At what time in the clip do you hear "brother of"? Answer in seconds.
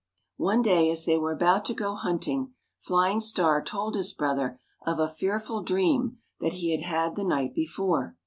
4.13-4.97